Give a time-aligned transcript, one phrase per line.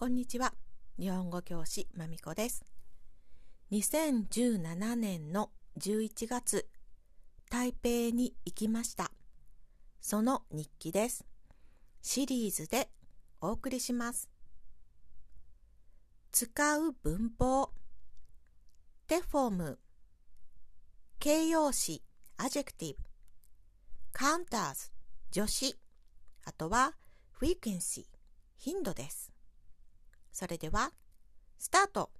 [0.00, 0.54] こんにちは。
[0.98, 2.64] 日本語教師まみこです。
[3.70, 6.66] 2017年の11月、
[7.50, 9.10] 台北に行きました。
[10.00, 11.26] その日記です。
[12.00, 12.88] シリーズで
[13.42, 14.30] お送りします。
[16.32, 17.70] 使う文法、
[19.06, 19.78] て form、
[21.18, 22.02] 形容詞、
[22.38, 24.90] adjective、counters、
[25.30, 25.76] 助詞、
[26.46, 26.94] あとは
[27.32, 28.04] フィークエンシー、
[28.56, 29.29] 頻度です。
[30.40, 30.90] それでは、
[31.58, 32.10] スタート。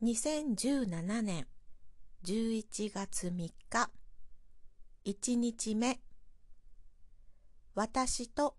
[0.00, 1.48] 2017年
[2.22, 3.90] 11月3日
[5.04, 5.98] 1日目
[7.74, 8.54] 私と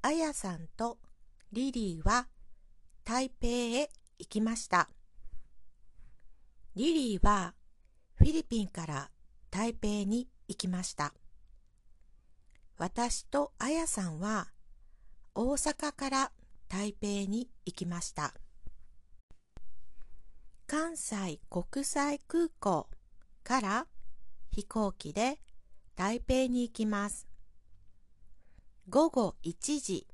[0.00, 0.98] あやさんと
[1.52, 2.26] リリーは
[3.04, 4.88] 台北へ行きました。
[6.74, 7.52] リリーは
[8.14, 9.10] フィリピンから
[9.50, 11.12] 台北に行きました。
[12.80, 14.48] 私とあやさんは
[15.34, 16.32] 大阪から
[16.66, 18.32] 台北に行きました。
[20.66, 22.88] 関西国際空港
[23.44, 23.86] から
[24.50, 25.42] 飛行機で
[25.94, 27.28] 台北に行きます。
[28.88, 30.06] 午後1時、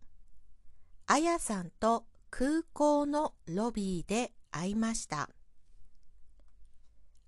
[1.06, 5.30] あやさんと空港のロビーで会いました。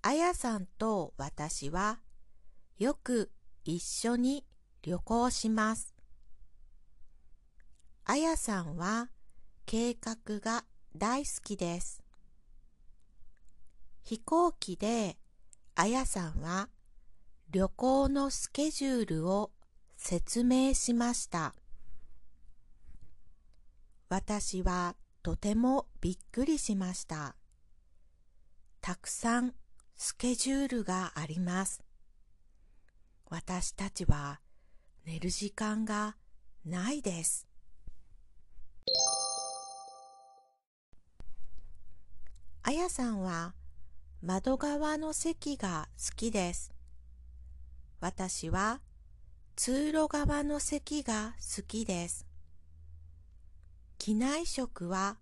[0.01, 2.01] あやさんと私は
[2.77, 3.31] よく
[3.63, 4.43] 一緒に
[4.81, 5.93] 旅行します。
[8.05, 9.09] あやさんは
[9.65, 12.03] 計画が大好きです。
[14.01, 15.17] 飛行機で
[15.75, 16.69] あやさんは
[17.51, 19.51] 旅行のスケジュールを
[19.97, 21.55] 説明しました。
[24.07, 27.35] 私はとてもびっくりしました。
[28.81, 29.53] たくさん
[29.95, 31.83] スケジュールがあります。
[33.29, 34.39] 私たちは
[35.05, 36.15] 寝る時間が
[36.65, 37.47] ないです。
[42.63, 43.53] あやさんは
[44.21, 46.71] 窓側の席が好きです。
[47.99, 48.81] 私は
[49.55, 52.25] 通路側の席が好きです。
[53.97, 55.17] 機内食は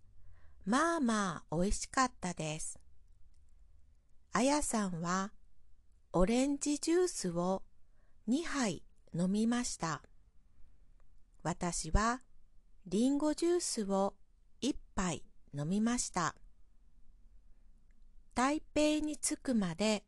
[0.66, 2.80] まあまあ美味しかったです。
[4.34, 5.32] あやさんは
[6.14, 7.64] オレンジジュースを
[8.28, 8.84] 2杯
[9.18, 10.04] 飲みました。
[11.42, 12.22] 私は
[12.86, 14.14] リンゴジュースを
[14.62, 15.24] 一杯
[15.58, 16.36] 飲みました。
[18.36, 20.04] 台北に着くまで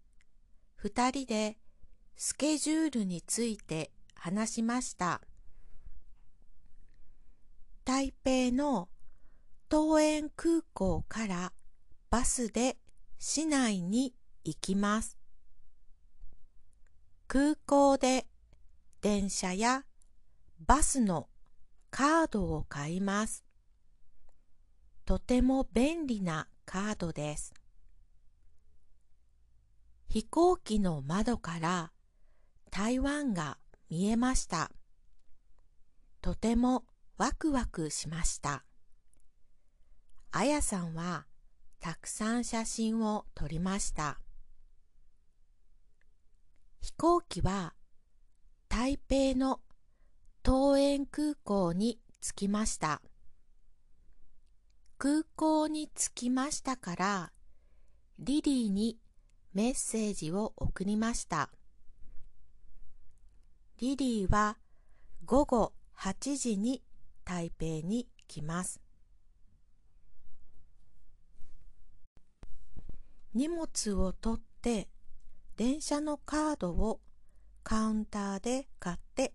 [0.76, 1.58] 二人で
[2.16, 5.22] スケジュールについて話しました。
[7.84, 8.90] 台北の
[9.72, 11.54] 桃園空港から
[12.12, 12.78] バスで
[13.18, 15.18] 市内に行きます。
[17.28, 18.28] 空港で
[19.02, 19.86] 電車や
[20.66, 21.30] バスの
[21.90, 23.46] カードを買います。
[25.06, 27.54] とても便利なカードです。
[30.10, 31.92] 飛行機の窓から
[32.72, 33.58] 台湾が
[33.90, 34.70] 見えました。
[36.22, 36.84] とても
[37.18, 38.66] ワクワクしました。
[40.32, 41.26] あやさんは
[41.80, 44.20] たくさん写真を撮りました。
[46.82, 47.74] 飛行機は
[48.82, 49.60] 台北の
[50.48, 53.02] 桃園空港に着きました。
[54.98, 57.32] 空港に着きましたから、
[58.20, 58.98] リリーに
[59.54, 61.50] メッセージを送りました。
[63.80, 64.58] リリーは
[65.26, 66.82] 午後8時に
[67.26, 68.80] 台北に来ます。
[73.34, 74.88] 荷物を取って
[75.58, 77.02] 電車のカードを
[77.70, 79.32] カウンターで買って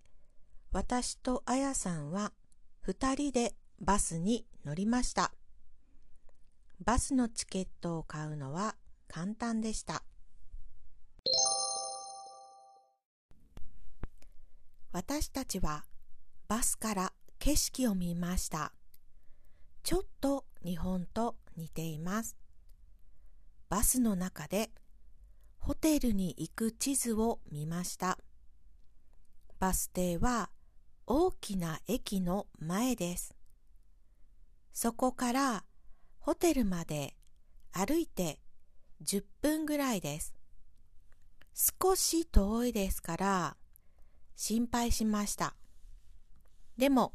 [0.72, 2.32] 私とあやさんは
[2.84, 5.32] 2人でバスに乗りました。
[6.84, 8.74] バスのチケットを買うのは
[9.06, 10.02] 簡単でした。
[14.90, 15.84] 私たちは
[16.48, 18.72] バスから景色を見ました。
[19.84, 22.36] ちょっと日本と似ています。
[23.68, 24.72] バスの中で
[25.66, 28.18] ホテルに行く地図を見ました。
[29.58, 30.50] バス停は
[31.06, 33.34] 大きな駅の前です。
[34.74, 35.64] そこから
[36.18, 37.14] ホテルまで
[37.72, 38.40] 歩いて
[39.04, 40.34] 10分ぐらいです。
[41.54, 43.56] 少し遠いですから
[44.36, 45.54] 心配しました。
[46.76, 47.14] でも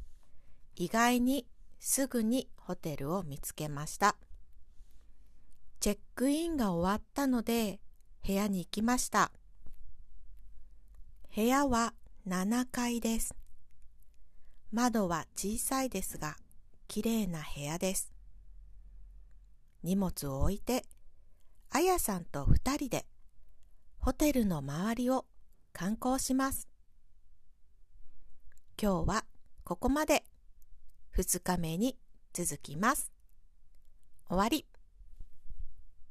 [0.76, 1.46] 意外に
[1.80, 4.16] すぐにホテルを見つけました。
[5.80, 7.80] チェックインが終わったので
[8.30, 9.32] 部屋に行きました。
[11.36, 11.96] 部屋は
[12.28, 13.34] 7階です。
[14.72, 16.36] 窓は小さいですが、
[16.88, 18.14] きれいな部屋です。
[19.82, 20.86] 荷物を置いて、
[21.72, 23.08] あやさんと二人で
[23.98, 25.26] ホテルの周りを
[25.74, 26.70] 観光します。
[28.80, 29.26] 今日は
[29.64, 30.24] ここまで。
[31.10, 31.98] 二日目に
[32.32, 33.12] 続きます。
[34.28, 34.69] 終わり。